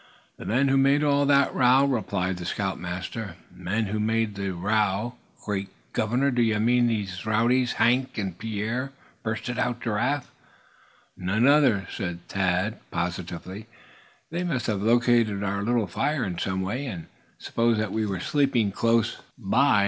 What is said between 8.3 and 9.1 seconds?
Pierre?"